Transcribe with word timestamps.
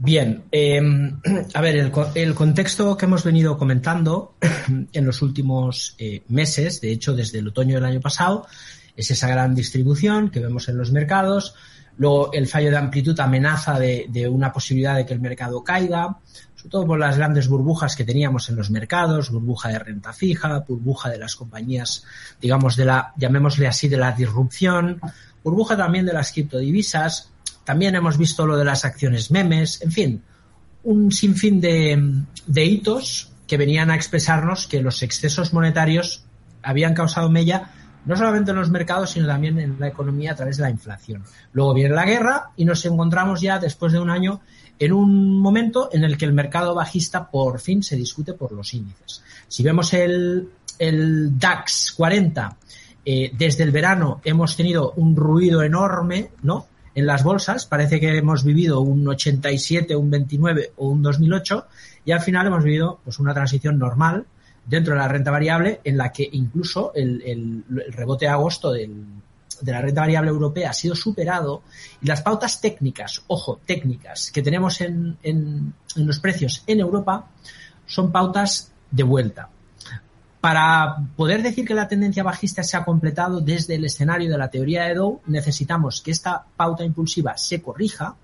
Bien, 0.00 0.44
em, 0.52 1.20
a 1.54 1.60
ver, 1.60 1.76
el, 2.14 2.34
contexto 2.34 2.96
que 2.96 3.06
hemos 3.06 3.24
venido 3.24 3.58
comentando 3.58 4.36
en 4.92 5.04
los 5.04 5.22
últimos 5.22 5.96
eh, 5.98 6.22
meses, 6.28 6.80
de 6.80 6.92
hecho 6.92 7.14
desde 7.14 7.40
el 7.40 7.48
otoño 7.48 7.74
del 7.74 7.84
año 7.84 8.00
pasado, 8.00 8.46
es 8.96 9.10
esa 9.10 9.26
gran 9.26 9.56
distribución 9.56 10.30
que 10.30 10.38
vemos 10.38 10.68
en 10.68 10.78
los 10.78 10.92
mercados. 10.92 11.56
Luego 11.96 12.32
el 12.32 12.46
fallo 12.46 12.70
de 12.70 12.76
amplitud 12.76 13.18
amenaza 13.18 13.76
de, 13.80 14.06
de 14.08 14.28
una 14.28 14.52
posibilidad 14.52 14.94
de 14.94 15.04
que 15.04 15.14
el 15.14 15.20
mercado 15.20 15.64
caiga, 15.64 16.16
sobre 16.54 16.70
todo 16.70 16.86
por 16.86 16.98
las 17.00 17.16
grandes 17.16 17.48
burbujas 17.48 17.96
que 17.96 18.04
teníamos 18.04 18.48
en 18.50 18.56
los 18.56 18.70
mercados, 18.70 19.30
burbuja 19.30 19.70
de 19.70 19.80
renta 19.80 20.12
fija, 20.12 20.60
burbuja 20.60 21.10
de 21.10 21.18
las 21.18 21.34
compañías, 21.34 22.04
digamos, 22.40 22.76
de 22.76 22.84
la, 22.84 23.14
llamémosle 23.16 23.66
así, 23.66 23.88
de 23.88 23.96
la 23.96 24.12
disrupción, 24.12 25.00
burbuja 25.42 25.76
también 25.76 26.06
de 26.06 26.12
las 26.12 26.30
criptodivisas, 26.30 27.32
también 27.68 27.94
hemos 27.94 28.16
visto 28.16 28.46
lo 28.46 28.56
de 28.56 28.64
las 28.64 28.86
acciones 28.86 29.30
memes, 29.30 29.82
en 29.82 29.92
fin, 29.92 30.22
un 30.84 31.12
sinfín 31.12 31.60
de, 31.60 32.64
hitos 32.64 33.30
que 33.46 33.58
venían 33.58 33.90
a 33.90 33.94
expresarnos 33.94 34.66
que 34.66 34.80
los 34.80 35.02
excesos 35.02 35.52
monetarios 35.52 36.24
habían 36.62 36.94
causado 36.94 37.28
mella 37.28 37.70
no 38.06 38.16
solamente 38.16 38.52
en 38.52 38.56
los 38.56 38.70
mercados, 38.70 39.10
sino 39.10 39.26
también 39.26 39.58
en 39.58 39.78
la 39.78 39.88
economía 39.88 40.32
a 40.32 40.34
través 40.34 40.56
de 40.56 40.62
la 40.62 40.70
inflación. 40.70 41.24
Luego 41.52 41.74
viene 41.74 41.94
la 41.94 42.06
guerra 42.06 42.52
y 42.56 42.64
nos 42.64 42.82
encontramos 42.86 43.42
ya 43.42 43.58
después 43.58 43.92
de 43.92 44.00
un 44.00 44.08
año 44.08 44.40
en 44.78 44.94
un 44.94 45.38
momento 45.38 45.90
en 45.92 46.04
el 46.04 46.16
que 46.16 46.24
el 46.24 46.32
mercado 46.32 46.74
bajista 46.74 47.30
por 47.30 47.60
fin 47.60 47.82
se 47.82 47.96
discute 47.96 48.32
por 48.32 48.50
los 48.52 48.72
índices. 48.72 49.22
Si 49.46 49.62
vemos 49.62 49.92
el, 49.92 50.48
el 50.78 51.38
DAX 51.38 51.92
40, 51.98 52.56
eh, 53.04 53.30
desde 53.36 53.64
el 53.64 53.72
verano 53.72 54.22
hemos 54.24 54.56
tenido 54.56 54.92
un 54.92 55.14
ruido 55.14 55.62
enorme, 55.62 56.30
¿no? 56.40 56.66
En 56.94 57.06
las 57.06 57.24
bolsas. 57.24 57.66
Parece 57.66 58.00
que 58.00 58.16
hemos 58.16 58.44
vivido 58.44 58.80
un 58.80 59.06
87, 59.06 59.94
un 59.96 60.10
29 60.10 60.72
o 60.76 60.88
un 60.88 61.02
2008 61.02 61.66
y 62.04 62.12
al 62.12 62.20
final 62.20 62.46
hemos 62.46 62.64
vivido 62.64 63.00
pues 63.04 63.18
una 63.18 63.34
transición 63.34 63.78
normal 63.78 64.26
dentro 64.66 64.94
de 64.94 65.00
la 65.00 65.08
renta 65.08 65.30
variable 65.30 65.80
en 65.84 65.96
la 65.96 66.12
que 66.12 66.28
incluso 66.30 66.92
el, 66.94 67.22
el, 67.24 67.64
rebote 67.92 68.26
de 68.26 68.30
agosto 68.30 68.72
del, 68.72 69.04
de 69.60 69.72
la 69.72 69.80
renta 69.80 70.02
variable 70.02 70.30
europea 70.30 70.70
ha 70.70 70.74
sido 70.74 70.94
superado 70.94 71.62
y 72.02 72.06
las 72.06 72.22
pautas 72.22 72.60
técnicas, 72.60 73.22
ojo, 73.28 73.60
técnicas 73.64 74.30
que 74.30 74.42
tenemos 74.42 74.80
en, 74.80 75.16
en, 75.22 75.72
en 75.96 76.06
los 76.06 76.18
precios 76.20 76.62
en 76.66 76.80
Europa 76.80 77.28
son 77.86 78.12
pautas 78.12 78.72
de 78.90 79.02
vuelta. 79.02 79.48
Para 80.40 80.96
poder 81.16 81.42
decir 81.42 81.66
que 81.66 81.74
la 81.74 81.88
tendencia 81.88 82.22
bajista 82.22 82.62
se 82.62 82.76
ha 82.76 82.84
completado 82.84 83.40
desde 83.40 83.74
el 83.74 83.84
escenario 83.84 84.30
de 84.30 84.38
la 84.38 84.50
teoría 84.50 84.84
de 84.84 84.94
Dow, 84.94 85.20
necesitamos 85.26 86.00
que 86.00 86.12
esta 86.12 86.44
pauta 86.56 86.84
impulsiva 86.84 87.36
se 87.36 87.60
corrija 87.60 88.14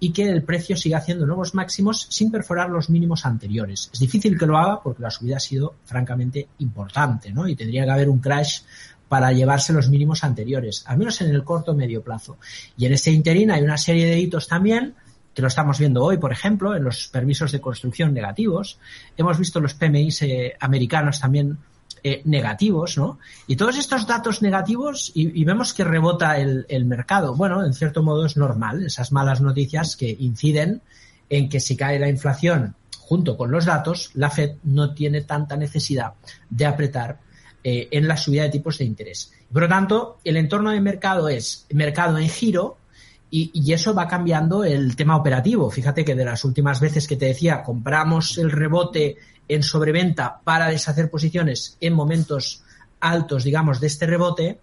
y 0.00 0.12
que 0.12 0.28
el 0.28 0.44
precio 0.44 0.76
siga 0.76 0.98
haciendo 0.98 1.26
nuevos 1.26 1.54
máximos 1.54 2.06
sin 2.10 2.30
perforar 2.30 2.70
los 2.70 2.88
mínimos 2.88 3.26
anteriores. 3.26 3.90
Es 3.92 3.98
difícil 3.98 4.38
que 4.38 4.46
lo 4.46 4.56
haga 4.56 4.80
porque 4.80 5.02
la 5.02 5.10
subida 5.10 5.38
ha 5.38 5.40
sido 5.40 5.74
francamente 5.84 6.48
importante, 6.58 7.32
¿no? 7.32 7.48
Y 7.48 7.56
tendría 7.56 7.84
que 7.84 7.90
haber 7.90 8.08
un 8.08 8.20
crash 8.20 8.60
para 9.08 9.32
llevarse 9.32 9.72
los 9.72 9.88
mínimos 9.88 10.22
anteriores, 10.22 10.84
al 10.86 10.98
menos 10.98 11.20
en 11.22 11.30
el 11.30 11.42
corto 11.42 11.72
o 11.72 11.74
medio 11.74 12.02
plazo. 12.02 12.38
Y 12.76 12.86
en 12.86 12.92
este 12.92 13.10
interín 13.10 13.50
hay 13.50 13.62
una 13.62 13.78
serie 13.78 14.06
de 14.06 14.20
hitos 14.20 14.46
también 14.46 14.94
que 15.38 15.42
lo 15.42 15.46
estamos 15.46 15.78
viendo 15.78 16.02
hoy, 16.02 16.16
por 16.16 16.32
ejemplo, 16.32 16.74
en 16.74 16.82
los 16.82 17.06
permisos 17.06 17.52
de 17.52 17.60
construcción 17.60 18.12
negativos. 18.12 18.76
Hemos 19.16 19.38
visto 19.38 19.60
los 19.60 19.72
PMIs 19.72 20.22
eh, 20.22 20.56
americanos 20.58 21.20
también 21.20 21.58
eh, 22.02 22.22
negativos, 22.24 22.98
¿no? 22.98 23.20
Y 23.46 23.54
todos 23.54 23.78
estos 23.78 24.04
datos 24.04 24.42
negativos 24.42 25.12
y, 25.14 25.44
vemos 25.44 25.74
que 25.74 25.84
rebota 25.84 26.38
el, 26.38 26.66
el, 26.68 26.86
mercado. 26.86 27.36
Bueno, 27.36 27.64
en 27.64 27.72
cierto 27.72 28.02
modo 28.02 28.26
es 28.26 28.36
normal, 28.36 28.84
esas 28.84 29.12
malas 29.12 29.40
noticias 29.40 29.94
que 29.94 30.16
inciden 30.18 30.82
en 31.30 31.48
que 31.48 31.60
si 31.60 31.76
cae 31.76 32.00
la 32.00 32.08
inflación 32.08 32.74
junto 32.98 33.36
con 33.36 33.52
los 33.52 33.64
datos, 33.64 34.10
la 34.14 34.30
Fed 34.30 34.56
no 34.64 34.92
tiene 34.92 35.20
tanta 35.20 35.56
necesidad 35.56 36.14
de 36.50 36.66
apretar 36.66 37.20
eh, 37.62 37.86
en 37.92 38.08
la 38.08 38.16
subida 38.16 38.42
de 38.42 38.50
tipos 38.50 38.78
de 38.78 38.86
interés. 38.86 39.32
Por 39.52 39.62
lo 39.62 39.68
tanto, 39.68 40.18
el 40.24 40.36
entorno 40.36 40.72
de 40.72 40.80
mercado 40.80 41.28
es 41.28 41.64
mercado 41.70 42.18
en 42.18 42.28
giro, 42.28 42.76
y, 43.30 43.50
y, 43.52 43.72
eso 43.72 43.94
va 43.94 44.08
cambiando 44.08 44.64
el 44.64 44.96
tema 44.96 45.16
operativo. 45.16 45.70
Fíjate 45.70 46.04
que 46.04 46.14
de 46.14 46.24
las 46.24 46.44
últimas 46.44 46.80
veces 46.80 47.06
que 47.06 47.16
te 47.16 47.26
decía, 47.26 47.62
compramos 47.62 48.38
el 48.38 48.50
rebote 48.50 49.16
en 49.48 49.62
sobreventa 49.62 50.40
para 50.44 50.68
deshacer 50.68 51.10
posiciones 51.10 51.76
en 51.80 51.94
momentos 51.94 52.62
altos, 53.00 53.44
digamos, 53.44 53.80
de 53.80 53.86
este 53.86 54.06
rebote, 54.06 54.60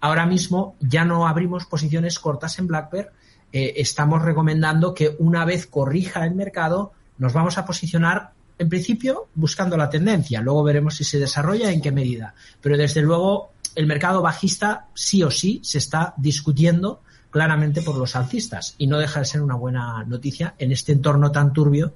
ahora 0.00 0.26
mismo 0.26 0.76
ya 0.80 1.04
no 1.04 1.26
abrimos 1.26 1.66
posiciones 1.66 2.18
cortas 2.18 2.58
en 2.58 2.66
Black 2.66 2.90
Bear. 2.90 3.12
Eh, 3.52 3.74
estamos 3.76 4.22
recomendando 4.22 4.94
que 4.94 5.16
una 5.18 5.44
vez 5.44 5.66
corrija 5.66 6.24
el 6.24 6.34
mercado, 6.34 6.92
nos 7.18 7.32
vamos 7.32 7.58
a 7.58 7.64
posicionar 7.64 8.32
en 8.58 8.68
principio 8.68 9.28
buscando 9.34 9.76
la 9.76 9.90
tendencia. 9.90 10.40
Luego 10.40 10.62
veremos 10.62 10.96
si 10.96 11.04
se 11.04 11.18
desarrolla 11.18 11.70
en 11.70 11.80
qué 11.80 11.92
medida. 11.92 12.34
Pero 12.60 12.76
desde 12.76 13.02
luego 13.02 13.52
el 13.74 13.86
mercado 13.86 14.22
bajista 14.22 14.86
sí 14.94 15.22
o 15.22 15.30
sí 15.30 15.60
se 15.62 15.78
está 15.78 16.14
discutiendo 16.16 17.02
claramente 17.30 17.82
por 17.82 17.96
los 17.96 18.16
alcistas 18.16 18.74
y 18.78 18.86
no 18.86 18.98
deja 18.98 19.20
de 19.20 19.26
ser 19.26 19.42
una 19.42 19.54
buena 19.54 20.04
noticia 20.04 20.54
en 20.58 20.72
este 20.72 20.92
entorno 20.92 21.30
tan 21.30 21.52
turbio 21.52 21.86